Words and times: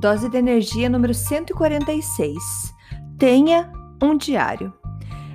Dose 0.00 0.30
de 0.30 0.38
energia 0.38 0.88
número 0.88 1.12
146. 1.12 2.42
Tenha 3.18 3.70
um 4.02 4.16
diário. 4.16 4.72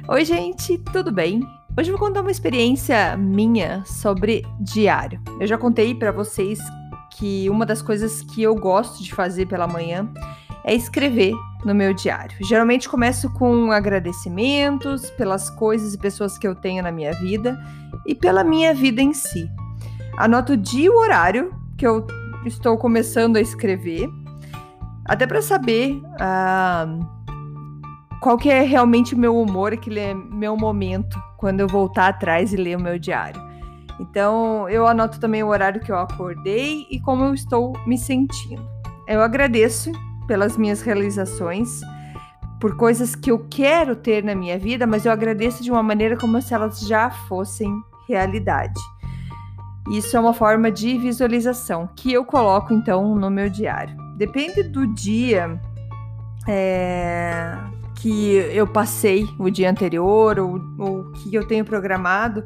Oi, 0.08 0.26
gente, 0.26 0.80
tudo 0.92 1.12
bem? 1.12 1.40
Hoje 1.78 1.92
eu 1.92 1.96
vou 1.96 2.08
contar 2.08 2.22
uma 2.22 2.32
experiência 2.32 3.16
minha 3.16 3.84
sobre 3.86 4.44
diário. 4.60 5.22
Eu 5.40 5.46
já 5.46 5.56
contei 5.56 5.94
para 5.94 6.12
vocês 6.12 6.58
que 7.16 7.48
uma 7.48 7.64
das 7.64 7.84
coisas 7.84 8.24
que 8.24 8.42
eu 8.42 8.56
gosto 8.56 9.04
de 9.04 9.14
fazer 9.14 9.46
pela 9.46 9.68
manhã 9.68 10.12
é 10.64 10.74
escrever 10.74 11.36
no 11.64 11.76
meu 11.76 11.94
diário. 11.94 12.36
Geralmente 12.42 12.90
começo 12.90 13.32
com 13.34 13.72
agradecimentos 13.72 15.12
pelas 15.12 15.48
coisas 15.48 15.94
e 15.94 16.00
pessoas 16.00 16.40
que 16.40 16.48
eu 16.48 16.56
tenho 16.56 16.82
na 16.82 16.92
minha 16.92 17.14
vida 17.14 17.56
e 18.04 18.16
pela 18.16 18.44
minha 18.44 18.74
vida 18.74 19.00
em 19.00 19.14
si. 19.14 19.48
Anoto 20.18 20.54
o 20.54 20.58
dia 20.58 20.86
e 20.86 20.90
o 20.90 20.98
horário 20.98 21.54
que 21.78 21.86
eu 21.86 22.08
estou 22.48 22.80
começando 22.80 23.38
a 23.38 23.42
escrever, 23.42 24.10
até 25.06 25.28
para 25.28 25.42
saber 25.42 26.02
uh, 26.16 27.06
qual 28.20 28.38
que 28.38 28.50
é 28.50 28.62
realmente 28.62 29.14
o 29.14 29.18
meu 29.18 29.40
humor, 29.40 29.74
aquele 29.74 30.00
é 30.00 30.14
meu 30.14 30.58
momento 30.58 31.22
quando 31.38 31.60
eu 31.60 31.68
voltar 31.68 32.08
atrás 32.08 32.54
e 32.54 32.58
ler 32.58 32.76
o 32.78 32.82
meu 32.82 32.98
diário. 32.98 33.40
Então, 34.00 34.68
eu 34.68 34.88
anoto 34.88 35.20
também 35.20 35.44
o 35.44 35.48
horário 35.48 35.80
que 35.80 35.92
eu 35.92 35.98
acordei 35.98 36.86
e 36.90 37.00
como 37.00 37.24
eu 37.24 37.34
estou 37.34 37.74
me 37.86 37.98
sentindo. 37.98 38.68
Eu 39.08 39.22
agradeço 39.22 39.92
pelas 40.28 40.58
minhas 40.58 40.82
realizações, 40.82 41.80
por 42.60 42.76
coisas 42.76 43.16
que 43.16 43.30
eu 43.30 43.46
quero 43.48 43.96
ter 43.96 44.24
na 44.24 44.34
minha 44.34 44.58
vida, 44.58 44.88
mas 44.88 45.06
eu 45.06 45.12
agradeço 45.12 45.64
de 45.64 45.72
uma 45.72 45.84
maneira 45.84 46.18
como 46.18 46.42
se 46.42 46.54
elas 46.54 46.80
já 46.82 47.10
fossem 47.10 47.72
realidade. 48.08 48.82
Isso 49.92 50.18
é 50.18 50.20
uma 50.20 50.34
forma 50.34 50.72
de 50.72 50.98
visualização 50.98 51.88
que 51.96 52.12
eu 52.12 52.26
coloco 52.26 52.74
então 52.74 53.16
no 53.16 53.30
meu 53.30 53.50
diário. 53.50 54.05
Depende 54.16 54.64
do 54.64 54.88
dia 54.88 55.60
é, 56.48 57.58
que 57.96 58.34
eu 58.54 58.68
passei 58.68 59.28
o 59.38 59.50
dia 59.50 59.70
anterior 59.70 60.40
ou 60.40 60.56
o 60.80 61.12
que 61.14 61.34
eu 61.34 61.48
tenho 61.48 61.66
programado 61.66 62.44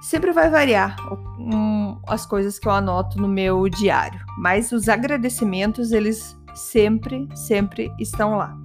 sempre 0.00 0.32
vai 0.32 0.48
variar 0.48 0.96
um, 1.38 1.98
as 2.06 2.24
coisas 2.24 2.58
que 2.58 2.68
eu 2.68 2.72
anoto 2.72 3.20
no 3.20 3.28
meu 3.28 3.68
diário, 3.68 4.20
mas 4.38 4.70
os 4.70 4.88
agradecimentos 4.88 5.90
eles 5.90 6.36
sempre, 6.54 7.28
sempre 7.34 7.92
estão 7.98 8.36
lá. 8.36 8.56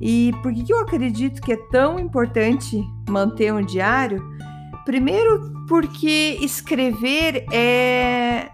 E 0.00 0.32
por 0.42 0.52
que 0.52 0.72
eu 0.72 0.80
acredito 0.80 1.42
que 1.42 1.52
é 1.52 1.56
tão 1.70 1.98
importante 1.98 2.82
manter 3.08 3.52
um 3.52 3.62
diário? 3.62 4.22
Primeiro, 4.84 5.52
porque 5.68 6.38
escrever 6.40 7.44
é. 7.52 8.50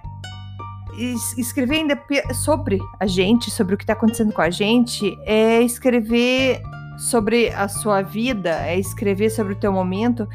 Escrever 1.36 1.76
ainda 1.76 2.00
sobre 2.34 2.78
a 2.98 3.06
gente, 3.06 3.50
sobre 3.50 3.74
o 3.74 3.78
que 3.78 3.84
está 3.84 3.92
acontecendo 3.92 4.32
com 4.32 4.42
a 4.42 4.50
gente, 4.50 5.16
é 5.24 5.60
escrever 5.62 6.62
sobre 6.96 7.50
a 7.50 7.68
sua 7.68 8.02
vida, 8.02 8.50
é 8.66 8.78
escrever 8.78 9.30
sobre 9.30 9.52
o 9.52 9.56
teu 9.56 9.72
momento, 9.72 10.26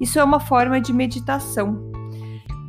isso 0.00 0.18
é 0.18 0.24
uma 0.24 0.38
forma 0.38 0.80
de 0.80 0.92
meditação. 0.92 1.90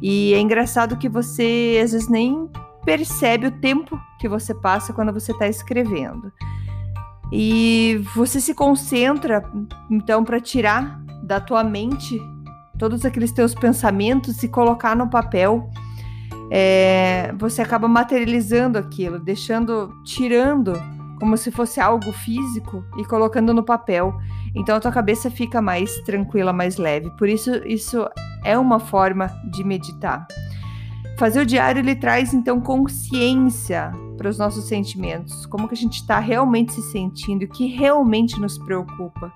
E 0.02 0.34
é 0.34 0.40
engraçado 0.40 0.98
que 0.98 1.10
você 1.10 1.80
às 1.84 1.92
vezes 1.92 2.08
nem 2.08 2.50
percebe 2.84 3.48
o 3.48 3.52
tempo 3.52 4.00
que 4.20 4.28
você 4.28 4.54
passa 4.54 4.94
quando 4.94 5.14
você 5.14 5.32
está 5.32 5.48
escrevendo. 5.48 6.32
E 7.32 8.02
você 8.16 8.42
se 8.42 8.54
concentra, 8.54 9.44
então, 9.90 10.24
para 10.24 10.40
tirar 10.40 11.02
da 11.24 11.40
tua 11.40 11.64
mente 11.64 12.20
todos 12.78 13.06
aqueles 13.06 13.32
teus 13.32 13.54
pensamentos 13.54 14.42
e 14.42 14.48
colocar 14.48 14.96
no 14.96 15.10
papel. 15.10 15.70
É, 16.54 17.34
você 17.38 17.62
acaba 17.62 17.88
materializando 17.88 18.78
aquilo, 18.78 19.18
deixando, 19.18 19.96
tirando 20.04 20.74
como 21.18 21.38
se 21.38 21.50
fosse 21.50 21.80
algo 21.80 22.12
físico 22.12 22.84
e 22.98 23.06
colocando 23.06 23.54
no 23.54 23.64
papel. 23.64 24.14
Então 24.54 24.76
a 24.76 24.80
tua 24.82 24.92
cabeça 24.92 25.32
fica 25.32 25.62
mais 25.62 26.00
tranquila, 26.02 26.52
mais 26.52 26.76
leve. 26.76 27.10
Por 27.12 27.30
isso, 27.30 27.56
isso 27.66 28.06
é 28.44 28.58
uma 28.58 28.80
forma 28.80 29.28
de 29.50 29.64
meditar. 29.64 30.28
Fazer 31.18 31.42
o 31.42 31.46
diário 31.46 31.80
ele 31.80 31.96
traz 31.96 32.34
então 32.34 32.60
consciência 32.60 33.94
para 34.18 34.28
os 34.28 34.38
nossos 34.38 34.66
sentimentos, 34.66 35.46
como 35.46 35.68
que 35.68 35.74
a 35.74 35.78
gente 35.78 35.98
está 35.98 36.20
realmente 36.20 36.74
se 36.74 36.82
sentindo, 36.92 37.44
o 37.44 37.48
que 37.48 37.68
realmente 37.68 38.40
nos 38.40 38.58
preocupa 38.58 39.32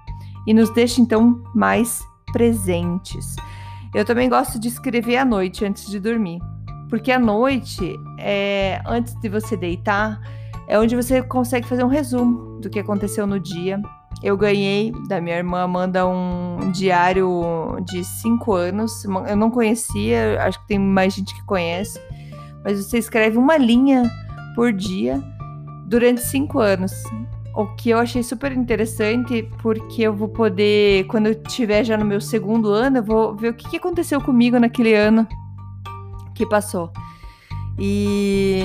e 0.46 0.54
nos 0.54 0.70
deixa 0.72 1.00
então 1.00 1.42
mais 1.54 2.04
presentes. 2.34 3.36
Eu 3.94 4.04
também 4.04 4.28
gosto 4.28 4.60
de 4.60 4.68
escrever 4.68 5.18
à 5.18 5.26
noite 5.26 5.64
antes 5.64 5.88
de 5.88 6.00
dormir, 6.00 6.40
porque 6.96 7.12
à 7.12 7.20
noite, 7.20 8.00
é, 8.18 8.82
antes 8.86 9.14
de 9.16 9.28
você 9.28 9.58
deitar, 9.58 10.18
é 10.66 10.80
onde 10.80 10.96
você 10.96 11.22
consegue 11.22 11.68
fazer 11.68 11.84
um 11.84 11.90
resumo 11.90 12.58
do 12.62 12.70
que 12.70 12.80
aconteceu 12.80 13.28
no 13.28 13.38
dia. 13.38 13.82
Eu 14.24 14.38
ganhei 14.38 14.94
da 15.10 15.20
minha 15.20 15.36
irmã 15.36 15.64
Amanda 15.64 16.08
um 16.08 16.72
diário 16.72 17.76
de 17.84 18.02
cinco 18.06 18.54
anos. 18.54 19.04
Eu 19.28 19.36
não 19.36 19.52
conhecia, 19.52 20.42
acho 20.44 20.58
que 20.62 20.68
tem 20.70 20.80
mais 20.80 21.14
gente 21.14 21.36
que 21.36 21.44
conhece. 21.44 22.00
Mas 22.64 22.86
você 22.86 22.98
escreve 22.98 23.38
uma 23.38 23.58
linha 23.58 24.10
por 24.56 24.72
dia 24.72 25.22
durante 25.88 26.22
cinco 26.22 26.60
anos. 26.60 26.94
O 27.54 27.66
que 27.76 27.90
eu 27.90 27.98
achei 27.98 28.24
super 28.24 28.54
interessante, 28.54 29.44
porque 29.62 30.04
eu 30.04 30.14
vou 30.14 30.30
poder, 30.30 31.04
quando 31.08 31.26
eu 31.28 31.34
estiver 31.34 31.84
já 31.84 31.98
no 31.98 32.06
meu 32.06 32.22
segundo 32.22 32.70
ano, 32.70 33.00
eu 33.00 33.04
vou 33.04 33.36
ver 33.36 33.50
o 33.50 33.54
que 33.54 33.76
aconteceu 33.76 34.22
comigo 34.22 34.58
naquele 34.58 34.96
ano 34.96 35.28
que 36.36 36.46
passou. 36.46 36.92
E 37.78 38.62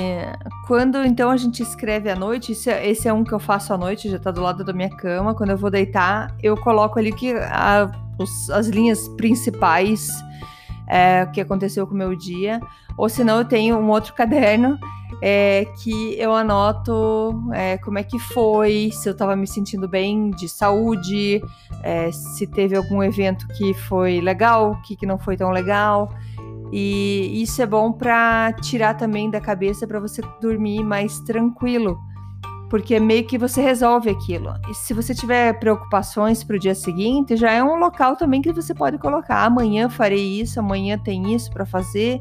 quando 0.66 1.04
então 1.04 1.30
a 1.30 1.36
gente 1.36 1.62
escreve 1.62 2.08
à 2.10 2.14
noite, 2.14 2.52
esse 2.52 2.70
é, 2.70 2.88
esse 2.88 3.08
é 3.08 3.12
um 3.12 3.24
que 3.24 3.32
eu 3.32 3.40
faço 3.40 3.72
à 3.72 3.78
noite, 3.78 4.08
já 4.08 4.18
tá 4.18 4.30
do 4.30 4.40
lado 4.40 4.62
da 4.62 4.72
minha 4.72 4.90
cama. 4.90 5.34
Quando 5.34 5.50
eu 5.50 5.56
vou 5.56 5.70
deitar, 5.70 6.34
eu 6.42 6.56
coloco 6.56 6.98
ali 6.98 7.12
que 7.12 7.32
a, 7.32 7.90
os, 8.18 8.50
as 8.50 8.68
linhas 8.68 9.08
principais 9.16 10.08
é, 10.86 11.26
que 11.26 11.40
aconteceu 11.40 11.86
com 11.86 11.94
o 11.94 11.96
meu 11.96 12.14
dia. 12.14 12.60
Ou 12.96 13.08
senão 13.08 13.38
eu 13.38 13.44
tenho 13.44 13.78
um 13.78 13.88
outro 13.88 14.14
caderno 14.14 14.78
é, 15.22 15.66
que 15.82 16.14
eu 16.18 16.34
anoto 16.34 17.42
é, 17.52 17.78
como 17.78 17.98
é 17.98 18.02
que 18.02 18.18
foi, 18.18 18.90
se 18.92 19.08
eu 19.08 19.12
estava 19.12 19.34
me 19.34 19.46
sentindo 19.46 19.88
bem 19.88 20.30
de 20.30 20.48
saúde, 20.48 21.42
é, 21.82 22.10
se 22.12 22.46
teve 22.46 22.76
algum 22.76 23.02
evento 23.02 23.46
que 23.48 23.74
foi 23.74 24.20
legal, 24.20 24.72
o 24.72 24.82
que, 24.82 24.96
que 24.96 25.06
não 25.06 25.18
foi 25.18 25.36
tão 25.36 25.50
legal. 25.50 26.12
E 26.72 27.42
isso 27.42 27.60
é 27.60 27.66
bom 27.66 27.92
para 27.92 28.52
tirar 28.62 28.94
também 28.94 29.30
da 29.30 29.40
cabeça 29.40 29.86
para 29.86 29.98
você 29.98 30.22
dormir 30.40 30.84
mais 30.84 31.18
tranquilo, 31.20 31.98
porque 32.68 33.00
meio 33.00 33.26
que 33.26 33.36
você 33.36 33.60
resolve 33.60 34.08
aquilo. 34.08 34.52
E 34.68 34.74
se 34.74 34.94
você 34.94 35.12
tiver 35.12 35.58
preocupações 35.58 36.44
para 36.44 36.56
o 36.56 36.58
dia 36.58 36.74
seguinte, 36.74 37.36
já 37.36 37.50
é 37.50 37.62
um 37.62 37.74
local 37.76 38.14
também 38.14 38.40
que 38.40 38.52
você 38.52 38.72
pode 38.72 38.98
colocar. 38.98 39.44
Amanhã 39.44 39.88
farei 39.88 40.40
isso, 40.40 40.60
amanhã 40.60 40.96
tem 40.96 41.34
isso 41.34 41.50
para 41.50 41.66
fazer. 41.66 42.20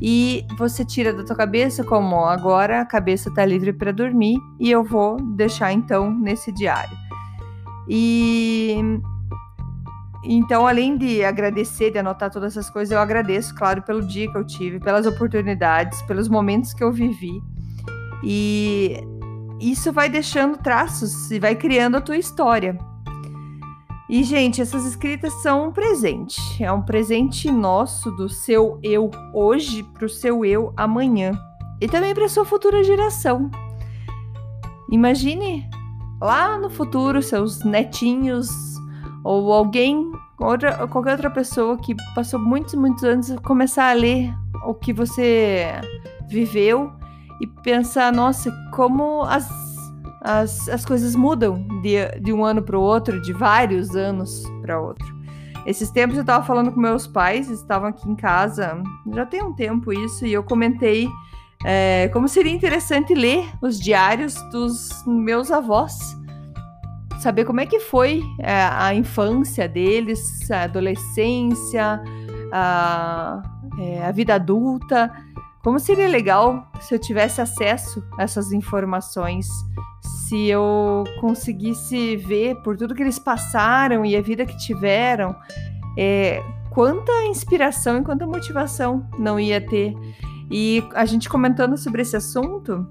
E 0.00 0.44
você 0.58 0.84
tira 0.84 1.12
da 1.12 1.24
tua 1.24 1.36
cabeça 1.36 1.82
como 1.82 2.16
agora 2.24 2.80
a 2.80 2.86
cabeça 2.86 3.28
está 3.28 3.44
livre 3.44 3.72
para 3.72 3.92
dormir 3.92 4.38
e 4.60 4.70
eu 4.70 4.84
vou 4.84 5.16
deixar 5.36 5.72
então 5.72 6.10
nesse 6.10 6.52
diário. 6.52 6.96
E 7.88 8.78
então, 10.34 10.66
além 10.66 10.96
de 10.96 11.22
agradecer, 11.24 11.90
de 11.90 11.98
anotar 11.98 12.30
todas 12.30 12.56
essas 12.56 12.68
coisas, 12.68 12.90
eu 12.90 12.98
agradeço, 12.98 13.54
claro, 13.54 13.82
pelo 13.82 14.02
dia 14.02 14.30
que 14.30 14.36
eu 14.36 14.44
tive, 14.44 14.80
pelas 14.80 15.06
oportunidades, 15.06 16.02
pelos 16.02 16.28
momentos 16.28 16.74
que 16.74 16.82
eu 16.82 16.92
vivi. 16.92 17.40
E 18.24 18.98
isso 19.60 19.92
vai 19.92 20.08
deixando 20.08 20.58
traços 20.58 21.30
e 21.30 21.38
vai 21.38 21.54
criando 21.54 21.96
a 21.96 22.00
tua 22.00 22.16
história. 22.16 22.76
E, 24.08 24.22
gente, 24.22 24.60
essas 24.60 24.84
escritas 24.84 25.32
são 25.42 25.68
um 25.68 25.72
presente. 25.72 26.40
É 26.62 26.70
um 26.72 26.82
presente 26.82 27.50
nosso 27.50 28.10
do 28.12 28.28
seu 28.28 28.78
eu 28.82 29.10
hoje 29.32 29.82
para 29.82 30.06
o 30.06 30.08
seu 30.08 30.44
eu 30.44 30.72
amanhã. 30.76 31.32
E 31.80 31.88
também 31.88 32.14
para 32.14 32.28
sua 32.28 32.44
futura 32.44 32.82
geração. 32.84 33.50
Imagine 34.90 35.68
lá 36.20 36.56
no 36.56 36.70
futuro 36.70 37.20
seus 37.20 37.64
netinhos 37.64 38.48
ou 39.26 39.52
alguém 39.52 40.12
outra, 40.38 40.86
qualquer 40.86 41.12
outra 41.12 41.30
pessoa 41.30 41.76
que 41.76 41.96
passou 42.14 42.38
muitos, 42.38 42.74
muitos 42.74 43.02
anos 43.02 43.34
começar 43.44 43.90
a 43.90 43.92
ler 43.92 44.32
o 44.64 44.72
que 44.72 44.92
você 44.92 45.66
viveu 46.28 46.92
e 47.40 47.46
pensar, 47.46 48.12
nossa, 48.12 48.52
como 48.72 49.22
as, 49.22 49.50
as, 50.22 50.68
as 50.68 50.84
coisas 50.84 51.16
mudam 51.16 51.66
de, 51.82 52.20
de 52.20 52.32
um 52.32 52.44
ano 52.44 52.62
para 52.62 52.78
o 52.78 52.80
outro, 52.80 53.20
de 53.20 53.32
vários 53.32 53.96
anos 53.96 54.44
para 54.62 54.80
outro. 54.80 55.04
Esses 55.66 55.90
tempos 55.90 56.16
eu 56.16 56.20
estava 56.20 56.44
falando 56.44 56.70
com 56.70 56.78
meus 56.78 57.08
pais, 57.08 57.50
estavam 57.50 57.88
aqui 57.88 58.08
em 58.08 58.14
casa, 58.14 58.80
já 59.12 59.26
tem 59.26 59.42
um 59.42 59.52
tempo 59.52 59.92
isso, 59.92 60.24
e 60.24 60.32
eu 60.32 60.44
comentei 60.44 61.08
é, 61.64 62.08
como 62.12 62.28
seria 62.28 62.52
interessante 62.52 63.12
ler 63.12 63.44
os 63.60 63.80
diários 63.80 64.40
dos 64.52 64.88
meus 65.04 65.50
avós, 65.50 66.16
saber 67.18 67.44
como 67.44 67.60
é 67.60 67.66
que 67.66 67.80
foi 67.80 68.22
é, 68.38 68.52
a 68.52 68.94
infância 68.94 69.68
deles, 69.68 70.50
a 70.50 70.62
adolescência, 70.62 72.02
a, 72.52 73.42
é, 73.78 74.04
a 74.04 74.12
vida 74.12 74.34
adulta. 74.34 75.12
Como 75.62 75.78
seria 75.80 76.08
legal 76.08 76.70
se 76.80 76.94
eu 76.94 76.98
tivesse 76.98 77.40
acesso 77.40 78.04
a 78.18 78.22
essas 78.22 78.52
informações, 78.52 79.48
se 80.00 80.46
eu 80.46 81.04
conseguisse 81.20 82.16
ver 82.16 82.56
por 82.62 82.76
tudo 82.76 82.94
que 82.94 83.02
eles 83.02 83.18
passaram 83.18 84.04
e 84.04 84.16
a 84.16 84.20
vida 84.20 84.46
que 84.46 84.56
tiveram, 84.56 85.34
é, 85.98 86.42
quanta 86.70 87.12
inspiração 87.24 87.98
e 87.98 88.02
quanta 88.02 88.26
motivação 88.26 89.08
não 89.18 89.40
ia 89.40 89.60
ter. 89.60 89.94
E 90.50 90.82
a 90.94 91.04
gente 91.04 91.28
comentando 91.28 91.76
sobre 91.76 92.02
esse 92.02 92.16
assunto, 92.16 92.86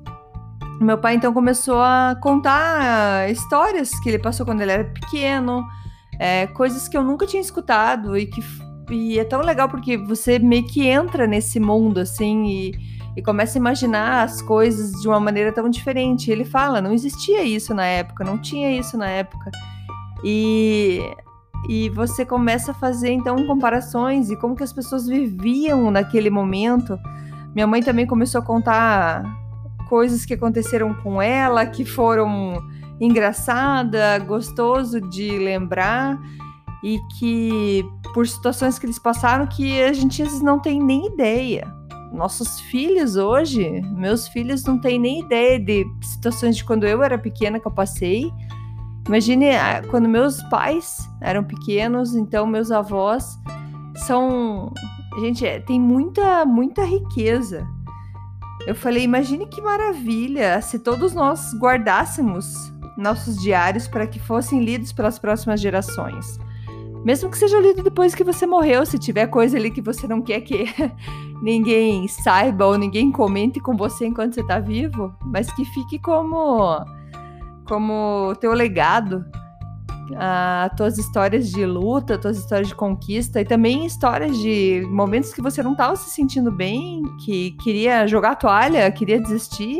meu 0.81 0.97
pai 0.97 1.15
então 1.15 1.33
começou 1.33 1.79
a 1.79 2.15
contar 2.21 3.29
histórias 3.29 3.91
que 3.99 4.09
ele 4.09 4.19
passou 4.19 4.45
quando 4.45 4.61
ele 4.61 4.71
era 4.71 4.83
pequeno, 4.83 5.65
é, 6.19 6.47
coisas 6.47 6.87
que 6.87 6.97
eu 6.97 7.03
nunca 7.03 7.25
tinha 7.25 7.41
escutado 7.41 8.17
e 8.17 8.25
que 8.25 8.41
e 8.89 9.17
é 9.17 9.23
tão 9.23 9.41
legal 9.41 9.67
porque 9.67 9.97
você 9.97 10.37
meio 10.37 10.65
que 10.67 10.87
entra 10.87 11.25
nesse 11.25 11.59
mundo 11.59 11.99
assim 11.99 12.45
e, 12.45 12.71
e 13.17 13.21
começa 13.21 13.57
a 13.57 13.59
imaginar 13.59 14.23
as 14.23 14.41
coisas 14.41 14.91
de 15.01 15.07
uma 15.07 15.19
maneira 15.19 15.51
tão 15.51 15.67
diferente. 15.69 16.29
Ele 16.29 16.45
fala, 16.45 16.81
não 16.81 16.93
existia 16.93 17.43
isso 17.43 17.73
na 17.73 17.85
época, 17.85 18.23
não 18.23 18.37
tinha 18.37 18.77
isso 18.77 18.95
na 18.95 19.09
época. 19.09 19.49
E 20.23 21.01
e 21.67 21.89
você 21.89 22.23
começa 22.23 22.71
a 22.71 22.75
fazer 22.75 23.11
então 23.11 23.47
comparações 23.47 24.29
e 24.29 24.35
como 24.35 24.55
que 24.55 24.63
as 24.63 24.71
pessoas 24.71 25.07
viviam 25.07 25.89
naquele 25.89 26.29
momento. 26.29 26.99
Minha 27.55 27.65
mãe 27.65 27.81
também 27.81 28.05
começou 28.05 28.39
a 28.39 28.45
contar 28.45 29.23
coisas 29.87 30.25
que 30.25 30.33
aconteceram 30.33 30.93
com 30.95 31.21
ela, 31.21 31.65
que 31.65 31.85
foram 31.85 32.61
engraçada, 32.99 34.17
gostoso 34.19 35.01
de 35.01 35.37
lembrar 35.37 36.17
e 36.83 36.99
que 37.17 37.83
por 38.13 38.27
situações 38.27 38.79
que 38.79 38.85
eles 38.85 38.99
passaram 38.99 39.47
que 39.47 39.81
a 39.81 39.91
gente 39.91 40.21
às 40.21 40.29
vezes 40.29 40.43
não 40.43 40.59
tem 40.59 40.81
nem 40.81 41.07
ideia. 41.07 41.67
Nossos 42.13 42.59
filhos 42.61 43.17
hoje, 43.17 43.81
meus 43.97 44.27
filhos 44.27 44.63
não 44.63 44.79
têm 44.79 44.97
nem 44.97 45.19
ideia 45.19 45.59
de 45.59 45.85
situações 46.01 46.55
de 46.55 46.63
quando 46.63 46.85
eu 46.85 47.03
era 47.03 47.17
pequena 47.17 47.59
que 47.59 47.67
eu 47.67 47.71
passei. 47.71 48.31
Imagine 49.07 49.51
ah, 49.55 49.81
quando 49.89 50.07
meus 50.07 50.41
pais 50.43 50.97
eram 51.21 51.43
pequenos, 51.43 52.15
então 52.15 52.47
meus 52.47 52.71
avós 52.71 53.37
são 53.95 54.71
Gente, 55.19 55.45
é, 55.45 55.59
tem 55.59 55.79
muita, 55.79 56.45
muita 56.45 56.83
riqueza. 56.83 57.65
Eu 58.67 58.73
falei, 58.73 59.03
imagine 59.03 59.45
que 59.45 59.61
maravilha 59.61 60.61
se 60.61 60.79
todos 60.79 61.13
nós 61.13 61.53
guardássemos 61.59 62.73
nossos 62.97 63.37
diários 63.41 63.87
para 63.87 64.07
que 64.07 64.19
fossem 64.19 64.63
lidos 64.63 64.91
pelas 64.91 65.19
próximas 65.19 65.61
gerações. 65.61 66.39
Mesmo 67.03 67.29
que 67.29 67.37
seja 67.37 67.59
lido 67.59 67.83
depois 67.83 68.15
que 68.15 68.23
você 68.23 68.47
morreu, 68.47 68.83
se 68.83 68.97
tiver 68.97 69.27
coisa 69.27 69.57
ali 69.57 69.69
que 69.69 69.81
você 69.81 70.07
não 70.07 70.21
quer 70.21 70.41
que 70.41 70.65
ninguém 71.43 72.07
saiba 72.07 72.65
ou 72.65 72.77
ninguém 72.77 73.11
comente 73.11 73.59
com 73.59 73.77
você 73.77 74.07
enquanto 74.07 74.33
você 74.33 74.41
está 74.41 74.59
vivo, 74.59 75.15
mas 75.23 75.51
que 75.51 75.63
fique 75.65 75.99
como 75.99 76.83
como 77.67 78.33
teu 78.39 78.53
legado 78.53 79.25
as 80.15 80.75
tuas 80.75 80.97
histórias 80.97 81.49
de 81.49 81.65
luta, 81.65 82.17
tuas 82.17 82.37
histórias 82.37 82.67
de 82.67 82.75
conquista 82.75 83.41
e 83.41 83.45
também 83.45 83.85
histórias 83.85 84.37
de 84.37 84.85
momentos 84.89 85.33
que 85.33 85.41
você 85.41 85.63
não 85.63 85.71
estava 85.71 85.95
se 85.95 86.09
sentindo 86.09 86.51
bem, 86.51 87.03
que 87.23 87.51
queria 87.63 88.05
jogar 88.07 88.31
a 88.31 88.35
toalha, 88.35 88.91
queria 88.91 89.19
desistir, 89.19 89.79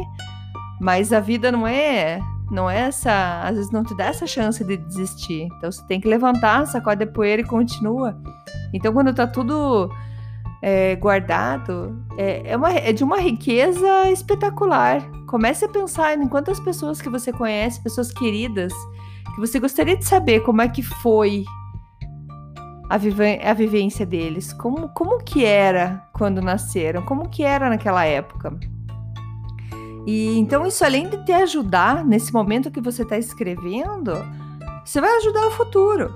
mas 0.80 1.14
a 1.14 1.20
vida 1.20 1.52
não 1.52 1.68
é 1.68 2.20
não 2.52 2.70
é 2.70 2.82
essa, 2.82 3.42
às 3.42 3.56
vezes 3.56 3.72
não 3.72 3.84
te 3.84 3.96
dá 3.96 4.06
essa 4.06 4.28
chance 4.28 4.64
de 4.64 4.78
desistir. 4.78 5.48
Então 5.58 5.72
você 5.72 5.86
tem 5.88 6.00
que 6.00 6.08
levantar, 6.08 6.66
sacode 6.68 7.04
a 7.04 7.08
poeira 7.08 7.42
e 7.42 7.46
continua. 7.46 8.18
Então 8.74 8.94
quando 8.94 9.14
tá 9.14 9.26
tudo 9.26 9.90
é, 10.62 10.96
guardado, 10.96 11.96
é, 12.18 12.52
é, 12.52 12.58
uma, 12.58 12.72
é 12.72 12.92
de 12.92 13.04
uma 13.04 13.20
riqueza 13.20 14.10
espetacular. 14.10 15.02
Comece 15.28 15.66
a 15.66 15.70
pensar 15.70 16.18
em 16.18 16.28
quantas 16.28 16.60
pessoas 16.60 17.02
que 17.02 17.10
você 17.10 17.32
conhece, 17.32 17.82
pessoas 17.82 18.12
queridas, 18.12 18.74
que 19.36 19.42
você 19.42 19.60
gostaria 19.60 19.98
de 19.98 20.06
saber 20.06 20.40
como 20.40 20.62
é 20.62 20.70
que 20.70 20.82
foi 20.82 21.44
a, 22.90 22.96
a 22.96 23.54
vivência 23.54 24.06
deles, 24.06 24.54
como, 24.54 24.88
como 24.90 25.22
que 25.22 25.44
era 25.44 26.08
quando 26.14 26.42
nasceram, 26.42 27.02
como 27.02 27.28
que 27.28 27.44
era 27.44 27.70
naquela 27.70 28.06
época. 28.06 28.58
E 30.08 30.38
então 30.38 30.66
isso 30.66 30.86
além 30.86 31.10
de 31.10 31.18
te 31.26 31.34
ajudar 31.34 32.06
nesse 32.06 32.32
momento 32.32 32.72
que 32.72 32.80
você 32.80 33.02
está 33.02 33.18
escrevendo, 33.18 34.14
você 34.86 35.02
vai 35.02 35.18
ajudar 35.18 35.48
o 35.48 35.52
futuro. 35.52 36.14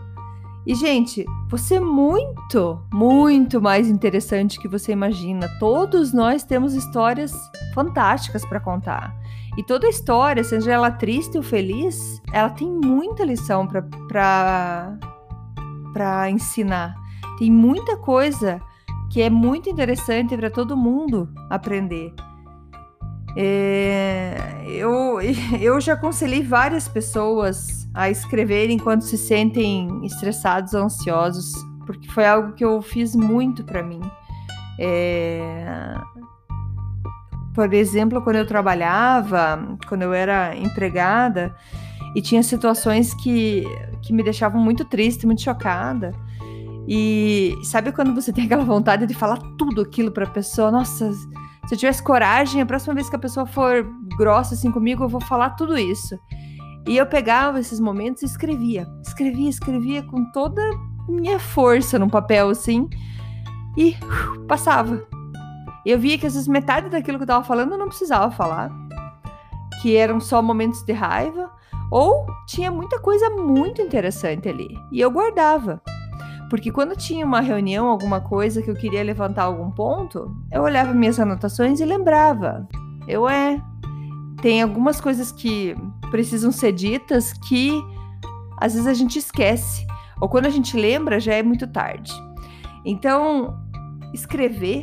E 0.66 0.76
gente, 0.76 1.26
você 1.50 1.76
é 1.76 1.80
muito, 1.80 2.80
muito 2.94 3.60
mais 3.60 3.90
interessante 3.90 4.60
que 4.60 4.68
você 4.68 4.92
imagina. 4.92 5.50
Todos 5.60 6.14
nós 6.14 6.44
temos 6.44 6.74
histórias 6.74 7.34
fantásticas 7.74 8.46
para 8.46 8.60
contar. 8.60 9.14
E 9.60 9.64
toda 9.64 9.90
história, 9.90 10.42
seja 10.42 10.72
ela 10.72 10.90
triste 10.90 11.36
ou 11.36 11.44
feliz, 11.44 12.22
ela 12.32 12.50
tem 12.50 12.72
muita 12.72 13.26
lição 13.26 13.68
para 14.08 14.98
ensinar. 16.30 16.96
Tem 17.38 17.52
muita 17.52 17.98
coisa 17.98 18.62
que 19.12 19.22
é 19.22 19.30
muito 19.30 19.70
interessante 19.70 20.38
para 20.38 20.50
todo 20.50 20.78
mundo 20.78 21.28
aprender. 21.50 22.14
É, 23.36 24.64
eu, 24.66 25.20
eu 25.60 25.82
já 25.82 25.92
aconselhei 25.92 26.42
várias 26.42 26.88
pessoas 26.88 27.86
a 27.94 28.10
escreverem 28.10 28.78
enquanto 28.78 29.02
se 29.02 29.18
sentem 29.18 30.06
estressados 30.06 30.74
ou 30.74 30.84
ansiosos, 30.84 31.52
porque 31.86 32.10
foi 32.10 32.26
algo 32.26 32.54
que 32.54 32.64
eu 32.64 32.82
fiz 32.82 33.14
muito 33.14 33.66
para 33.66 33.84
mim. 33.84 34.00
É, 34.80 35.96
por 37.68 37.74
exemplo, 37.74 38.22
quando 38.22 38.38
eu 38.38 38.48
trabalhava, 38.48 39.78
quando 39.88 40.04
eu 40.04 40.14
era 40.14 40.56
empregada, 40.56 41.54
e 42.16 42.22
tinha 42.22 42.42
situações 42.42 43.14
que, 43.14 43.64
que 44.02 44.14
me 44.14 44.24
deixavam 44.24 44.62
muito 44.62 44.86
triste, 44.86 45.26
muito 45.26 45.42
chocada. 45.42 46.14
E 46.88 47.54
sabe 47.64 47.92
quando 47.92 48.16
você 48.16 48.32
tem 48.34 48.46
aquela 48.46 48.64
vontade 48.64 49.06
de 49.06 49.14
falar 49.14 49.38
tudo 49.58 49.82
aquilo 49.82 50.12
para 50.12 50.26
a 50.26 50.30
pessoa? 50.30 50.72
Nossa, 50.72 51.12
se 51.12 51.76
eu 51.76 51.78
tivesse 51.78 52.02
coragem, 52.02 52.62
a 52.62 52.66
próxima 52.66 52.96
vez 52.96 53.10
que 53.10 53.16
a 53.16 53.20
pessoa 53.20 53.46
for 53.46 53.86
grossa 54.18 54.56
assim 54.56 54.72
comigo, 54.72 55.04
eu 55.04 55.10
vou 55.10 55.22
falar 55.22 55.52
tudo 55.52 55.78
isso. 55.78 56.18
E 56.88 56.98
eu 56.98 57.06
pegava 57.06 57.60
esses 57.60 57.80
momentos 57.80 58.24
e 58.24 58.26
escrevia. 58.26 58.88
Escrevia, 59.06 59.50
escrevia 59.50 60.02
com 60.02 60.32
toda 60.32 60.62
minha 61.08 61.40
força 61.40 62.00
no 62.00 62.10
papel 62.10 62.50
assim 62.50 62.88
e 63.78 63.92
uh, 63.92 64.46
passava 64.48 65.06
eu 65.86 66.00
via 66.00 66.18
que 66.18 66.26
às 66.26 66.34
vezes 66.34 66.48
metade 66.48 66.90
daquilo 66.90 67.18
que 67.18 67.24
eu 67.24 67.28
tava 67.28 67.44
falando 67.44 67.74
eu 67.74 67.78
não 67.78 67.88
precisava 67.88 68.32
falar, 68.32 68.72
que 69.82 69.96
eram 69.96 70.20
só 70.20 70.42
momentos 70.42 70.84
de 70.84 70.92
raiva, 70.92 71.52
ou 71.92 72.28
tinha 72.48 72.72
muita 72.72 73.00
coisa 73.00 73.30
muito 73.30 73.82
interessante 73.82 74.48
ali, 74.48 74.70
e 74.92 75.00
eu 75.00 75.10
guardava. 75.10 75.82
Porque 76.50 76.72
quando 76.72 76.96
tinha 76.96 77.26
uma 77.26 77.42
reunião, 77.42 77.88
alguma 77.88 78.20
coisa 78.20 78.62
que 78.62 78.70
eu 78.70 78.76
queria 78.76 79.04
levantar 79.04 79.44
algum 79.44 79.70
ponto, 79.70 80.36
eu 80.52 80.64
olhava 80.64 80.94
minhas 80.94 81.20
anotações 81.20 81.80
e 81.80 81.86
lembrava. 81.86 82.68
Eu 83.08 83.30
é. 83.30 83.62
Tem 84.42 84.62
algumas 84.62 85.00
coisas 85.00 85.32
que 85.32 85.76
precisam 86.10 86.52
ser 86.52 86.72
ditas 86.72 87.34
que 87.34 87.80
às 88.60 88.74
vezes 88.74 88.88
a 88.88 88.94
gente 88.94 89.20
esquece. 89.20 89.86
Ou 90.20 90.28
quando 90.28 90.48
a 90.48 90.50
gente 90.50 90.76
lembra, 90.76 91.20
já 91.20 91.36
é 91.36 91.44
muito 91.44 91.68
tarde. 91.68 92.12
Então, 92.84 93.56
escrever 94.12 94.82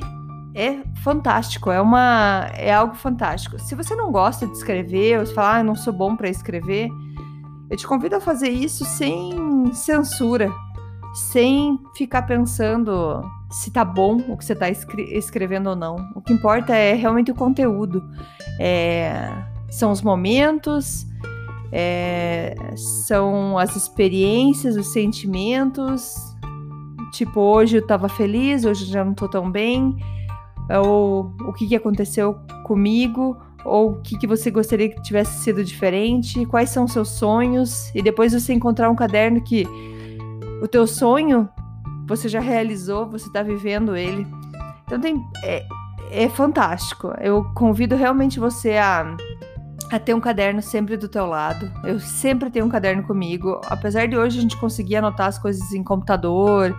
é 0.56 0.82
fantástico, 1.02 1.70
é 1.70 1.78
uma 1.78 2.50
é 2.54 2.72
algo 2.72 2.94
fantástico. 2.94 3.58
Se 3.58 3.74
você 3.74 3.94
não 3.94 4.10
gosta 4.10 4.46
de 4.46 4.52
escrever, 4.54 5.20
ou 5.20 5.26
se 5.26 5.34
falar, 5.34 5.56
ah, 5.56 5.60
eu 5.60 5.64
não 5.64 5.76
sou 5.76 5.92
bom 5.92 6.16
para 6.16 6.30
escrever, 6.30 6.88
eu 7.68 7.76
te 7.76 7.86
convido 7.86 8.16
a 8.16 8.20
fazer 8.20 8.48
isso 8.48 8.82
sem 8.86 9.70
censura, 9.74 10.50
sem 11.12 11.78
ficar 11.94 12.22
pensando 12.22 13.22
se 13.50 13.70
tá 13.70 13.84
bom 13.84 14.16
o 14.28 14.36
que 14.36 14.44
você 14.44 14.54
tá 14.54 14.70
escre 14.70 15.02
escrevendo 15.14 15.68
ou 15.68 15.76
não. 15.76 15.96
O 16.14 16.22
que 16.22 16.32
importa 16.32 16.74
é 16.74 16.94
realmente 16.94 17.30
o 17.30 17.34
conteúdo. 17.34 18.02
É, 18.58 19.30
são 19.68 19.92
os 19.92 20.00
momentos, 20.00 21.06
é, 21.70 22.54
são 23.06 23.58
as 23.58 23.76
experiências, 23.76 24.74
os 24.74 24.90
sentimentos, 24.90 26.14
tipo, 27.12 27.40
hoje 27.40 27.76
eu 27.76 27.86
tava 27.86 28.08
feliz, 28.08 28.64
hoje 28.64 28.86
já 28.86 29.04
não 29.04 29.12
tô 29.12 29.28
tão 29.28 29.50
bem, 29.50 29.94
ou 30.70 31.32
o 31.40 31.52
que, 31.52 31.66
que 31.66 31.76
aconteceu 31.76 32.38
comigo, 32.64 33.36
ou 33.64 33.92
o 33.92 33.96
que, 34.00 34.16
que 34.18 34.26
você 34.26 34.50
gostaria 34.50 34.88
que 34.88 35.02
tivesse 35.02 35.42
sido 35.42 35.64
diferente, 35.64 36.46
quais 36.46 36.70
são 36.70 36.86
seus 36.86 37.10
sonhos, 37.10 37.90
e 37.94 38.02
depois 38.02 38.32
você 38.32 38.52
encontrar 38.52 38.90
um 38.90 38.94
caderno 38.96 39.40
que 39.40 39.66
o 40.62 40.68
teu 40.68 40.86
sonho 40.86 41.48
você 42.06 42.28
já 42.28 42.40
realizou, 42.40 43.08
você 43.08 43.26
está 43.26 43.42
vivendo 43.42 43.96
ele. 43.96 44.26
Então 44.86 45.00
tem, 45.00 45.20
é, 45.42 45.66
é 46.10 46.28
fantástico. 46.28 47.12
Eu 47.20 47.44
convido 47.54 47.96
realmente 47.96 48.38
você 48.38 48.76
a, 48.76 49.16
a 49.90 49.98
ter 49.98 50.14
um 50.14 50.20
caderno 50.20 50.62
sempre 50.62 50.96
do 50.96 51.08
teu 51.08 51.26
lado. 51.26 51.70
Eu 51.84 51.98
sempre 51.98 52.48
tenho 52.50 52.64
um 52.64 52.68
caderno 52.68 53.02
comigo. 53.02 53.60
Apesar 53.66 54.06
de 54.06 54.16
hoje 54.16 54.38
a 54.38 54.42
gente 54.42 54.56
conseguir 54.56 54.96
anotar 54.96 55.26
as 55.26 55.38
coisas 55.38 55.72
em 55.72 55.82
computador, 55.82 56.76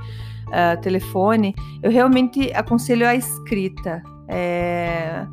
uh, 0.47 0.79
telefone, 0.81 1.55
eu 1.81 1.91
realmente 1.91 2.51
aconselho 2.53 3.07
a 3.07 3.15
escrita. 3.15 4.01
É, 4.27 5.25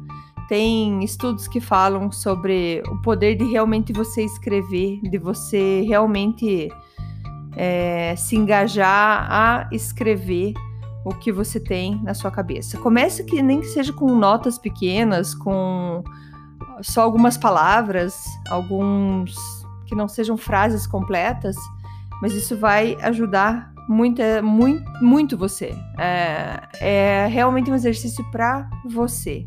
tem 0.48 1.02
estudos 1.02 1.48
que 1.48 1.60
falam 1.60 2.12
sobre 2.12 2.82
o 2.88 3.00
poder 3.02 3.34
de 3.36 3.44
realmente 3.44 3.92
você 3.92 4.24
escrever, 4.24 5.00
de 5.02 5.18
você 5.18 5.82
realmente 5.82 6.68
é, 7.56 8.14
se 8.16 8.36
engajar 8.36 9.26
a 9.30 9.68
escrever 9.72 10.52
o 11.04 11.10
que 11.14 11.30
você 11.30 11.60
tem 11.60 12.00
na 12.02 12.14
sua 12.14 12.30
cabeça. 12.30 12.78
Comece 12.78 13.24
que 13.24 13.42
nem 13.42 13.60
que 13.60 13.66
seja 13.66 13.92
com 13.92 14.14
notas 14.14 14.58
pequenas, 14.58 15.34
com 15.34 16.02
só 16.82 17.02
algumas 17.02 17.36
palavras, 17.36 18.24
alguns 18.48 19.34
que 19.86 19.94
não 19.94 20.08
sejam 20.08 20.36
frases 20.36 20.86
completas, 20.86 21.56
mas 22.22 22.32
isso 22.32 22.56
vai 22.56 22.96
ajudar 23.02 23.73
muito, 23.88 24.22
muito, 24.42 25.04
muito 25.04 25.36
você. 25.36 25.74
É, 25.98 26.60
é 26.80 27.26
realmente 27.26 27.70
um 27.70 27.74
exercício 27.74 28.24
para 28.30 28.68
você. 28.84 29.46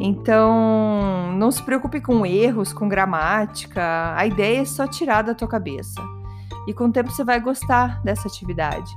Então, 0.00 1.32
não 1.36 1.50
se 1.50 1.62
preocupe 1.62 2.00
com 2.00 2.24
erros, 2.24 2.72
com 2.72 2.88
gramática. 2.88 4.14
A 4.16 4.26
ideia 4.26 4.60
é 4.60 4.64
só 4.64 4.86
tirar 4.86 5.22
da 5.22 5.34
tua 5.34 5.48
cabeça. 5.48 6.00
E 6.66 6.72
com 6.72 6.84
o 6.84 6.92
tempo 6.92 7.10
você 7.10 7.24
vai 7.24 7.40
gostar 7.40 8.00
dessa 8.02 8.28
atividade. 8.28 8.90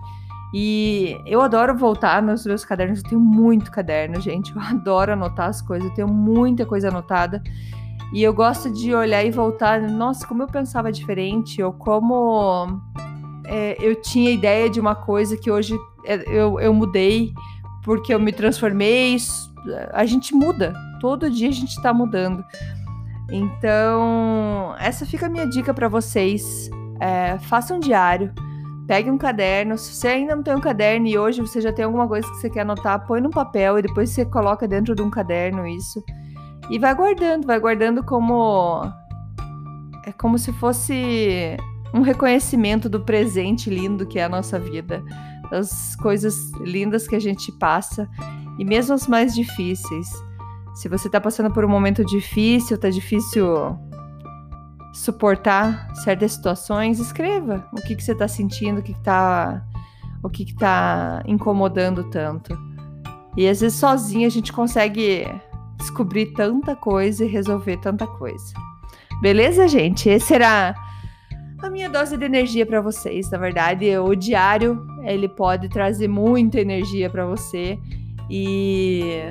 E 0.53 1.17
eu 1.25 1.41
adoro 1.41 1.75
voltar 1.75 2.21
nos 2.21 2.45
meus 2.45 2.65
cadernos. 2.65 2.99
Eu 2.99 3.09
tenho 3.09 3.21
muito 3.21 3.71
caderno, 3.71 4.19
gente. 4.19 4.53
Eu 4.53 4.61
adoro 4.61 5.13
anotar 5.13 5.49
as 5.49 5.61
coisas. 5.61 5.89
Eu 5.89 5.95
tenho 5.95 6.07
muita 6.07 6.65
coisa 6.65 6.89
anotada. 6.89 7.41
E 8.13 8.21
eu 8.21 8.33
gosto 8.33 8.69
de 8.69 8.93
olhar 8.93 9.23
e 9.23 9.31
voltar. 9.31 9.81
Nossa, 9.81 10.27
como 10.27 10.43
eu 10.43 10.47
pensava 10.47 10.91
diferente. 10.91 11.63
Ou 11.63 11.71
como 11.71 12.79
é, 13.51 13.77
eu 13.79 14.01
tinha 14.01 14.31
ideia 14.31 14.69
de 14.69 14.79
uma 14.79 14.95
coisa 14.95 15.37
que 15.37 15.51
hoje 15.51 15.77
é, 16.05 16.23
eu, 16.27 16.59
eu 16.59 16.73
mudei 16.73 17.33
porque 17.83 18.13
eu 18.13 18.19
me 18.19 18.31
transformei. 18.31 19.17
A 19.91 20.05
gente 20.05 20.33
muda. 20.33 20.73
Todo 20.99 21.29
dia 21.29 21.49
a 21.49 21.53
gente 21.53 21.75
está 21.75 21.93
mudando. 21.93 22.43
Então, 23.29 24.75
essa 24.79 25.05
fica 25.05 25.27
a 25.27 25.29
minha 25.29 25.45
dica 25.45 25.73
para 25.73 25.87
vocês. 25.87 26.69
É, 26.99 27.37
faça 27.39 27.73
um 27.73 27.79
diário 27.79 28.33
Pegue 28.91 29.09
um 29.09 29.17
caderno. 29.17 29.77
Se 29.77 29.95
você 29.95 30.09
ainda 30.09 30.35
não 30.35 30.43
tem 30.43 30.53
um 30.53 30.59
caderno 30.59 31.07
e 31.07 31.17
hoje 31.17 31.39
você 31.39 31.61
já 31.61 31.71
tem 31.71 31.85
alguma 31.85 32.05
coisa 32.07 32.27
que 32.27 32.35
você 32.35 32.49
quer 32.49 32.61
anotar, 32.61 33.07
põe 33.07 33.21
no 33.21 33.29
papel 33.29 33.79
e 33.79 33.81
depois 33.81 34.09
você 34.09 34.25
coloca 34.25 34.67
dentro 34.67 34.93
de 34.93 35.01
um 35.01 35.09
caderno 35.09 35.65
isso. 35.65 36.03
E 36.69 36.77
vai 36.77 36.93
guardando, 36.93 37.47
vai 37.47 37.57
guardando 37.57 38.03
como. 38.03 38.83
É 40.05 40.11
como 40.11 40.37
se 40.37 40.51
fosse 40.51 41.55
um 41.93 42.01
reconhecimento 42.01 42.87
do 42.87 43.01
presente 43.01 43.69
lindo 43.69 44.05
que 44.05 44.19
é 44.19 44.23
a 44.23 44.29
nossa 44.29 44.59
vida, 44.59 45.03
das 45.49 45.95
coisas 45.97 46.51
lindas 46.61 47.07
que 47.07 47.15
a 47.15 47.19
gente 47.19 47.51
passa 47.53 48.09
e 48.57 48.65
mesmo 48.65 48.93
as 48.93 49.07
mais 49.07 49.35
difíceis. 49.35 50.07
Se 50.75 50.87
você 50.87 51.07
está 51.07 51.19
passando 51.19 51.51
por 51.51 51.65
um 51.65 51.69
momento 51.69 52.05
difícil, 52.05 52.77
tá 52.77 52.89
difícil 52.89 53.77
suportar 54.93 55.93
certas 56.03 56.33
situações, 56.33 56.99
escreva 56.99 57.67
o 57.73 57.81
que, 57.81 57.95
que 57.95 58.03
você 58.03 58.13
está 58.13 58.27
sentindo, 58.27 58.79
o 58.79 58.83
que 58.83 58.91
está 58.91 59.65
o 60.23 60.29
que 60.29 60.43
está 60.43 61.23
incomodando 61.25 62.03
tanto. 62.11 62.55
E 63.35 63.47
às 63.47 63.61
vezes 63.61 63.79
sozinho 63.79 64.27
a 64.27 64.29
gente 64.29 64.53
consegue 64.53 65.25
descobrir 65.77 66.27
tanta 66.33 66.75
coisa 66.75 67.25
e 67.25 67.27
resolver 67.27 67.77
tanta 67.77 68.05
coisa. 68.05 68.53
Beleza, 69.21 69.67
gente? 69.67 70.09
Esse 70.09 70.35
era 70.35 70.75
a 71.61 71.69
minha 71.69 71.89
dose 71.89 72.17
de 72.17 72.25
energia 72.25 72.65
para 72.65 72.81
vocês. 72.81 73.29
Na 73.29 73.37
verdade, 73.37 73.97
o 73.97 74.15
diário 74.15 74.85
ele 75.03 75.27
pode 75.27 75.69
trazer 75.69 76.07
muita 76.07 76.59
energia 76.59 77.09
para 77.09 77.25
você 77.25 77.77
e 78.29 79.21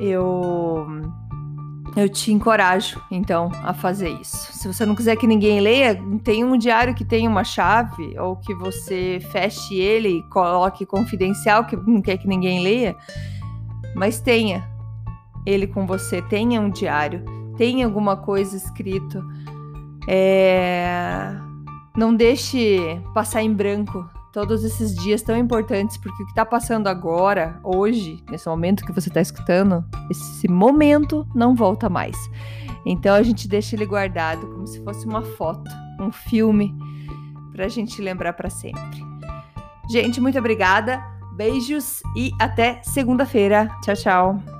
eu 0.00 0.86
eu 1.96 2.08
te 2.08 2.32
encorajo, 2.32 3.00
então, 3.10 3.50
a 3.64 3.74
fazer 3.74 4.10
isso. 4.10 4.52
Se 4.52 4.68
você 4.68 4.86
não 4.86 4.94
quiser 4.94 5.16
que 5.16 5.26
ninguém 5.26 5.60
leia, 5.60 6.00
tem 6.22 6.44
um 6.44 6.56
diário 6.56 6.94
que 6.94 7.04
tem 7.04 7.26
uma 7.26 7.42
chave, 7.42 8.16
ou 8.18 8.36
que 8.36 8.54
você 8.54 9.18
feche 9.32 9.74
ele 9.74 10.08
e 10.18 10.22
coloque 10.28 10.86
confidencial, 10.86 11.64
que 11.64 11.76
não 11.76 12.00
quer 12.00 12.16
que 12.16 12.28
ninguém 12.28 12.62
leia. 12.62 12.96
Mas 13.94 14.20
tenha 14.20 14.68
ele 15.44 15.66
com 15.66 15.84
você, 15.84 16.22
tenha 16.22 16.60
um 16.60 16.70
diário, 16.70 17.24
tenha 17.56 17.84
alguma 17.86 18.16
coisa 18.16 18.56
escrito. 18.56 19.24
É... 20.06 21.49
Não 21.96 22.14
deixe 22.14 23.00
passar 23.12 23.42
em 23.42 23.52
branco 23.52 24.08
todos 24.32 24.64
esses 24.64 24.94
dias 24.94 25.22
tão 25.22 25.36
importantes, 25.36 25.96
porque 25.96 26.22
o 26.22 26.26
que 26.26 26.32
está 26.32 26.46
passando 26.46 26.86
agora, 26.86 27.58
hoje, 27.64 28.22
nesse 28.30 28.48
momento 28.48 28.84
que 28.84 28.92
você 28.92 29.08
está 29.08 29.20
escutando, 29.20 29.84
esse 30.08 30.48
momento 30.48 31.26
não 31.34 31.54
volta 31.54 31.88
mais. 31.88 32.16
Então 32.86 33.14
a 33.14 33.22
gente 33.22 33.48
deixa 33.48 33.76
ele 33.76 33.86
guardado 33.86 34.46
como 34.46 34.66
se 34.66 34.82
fosse 34.84 35.06
uma 35.06 35.22
foto, 35.22 35.70
um 36.00 36.12
filme, 36.12 36.74
para 37.52 37.66
a 37.66 37.68
gente 37.68 38.00
lembrar 38.00 38.32
para 38.32 38.48
sempre. 38.48 39.04
Gente, 39.90 40.20
muito 40.20 40.38
obrigada, 40.38 41.02
beijos 41.34 42.00
e 42.16 42.30
até 42.40 42.80
segunda-feira. 42.84 43.68
Tchau, 43.82 43.96
tchau. 43.96 44.59